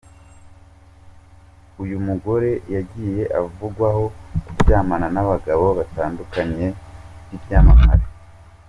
Uyu 1.83 1.97
mugore 2.07 2.51
yagiye 2.75 3.23
avugwaho 3.39 4.03
kuryamana 4.53 5.07
n’abagabo 5.15 5.65
batandukanye 5.77 6.67
b’ibyamamare. 7.27 8.05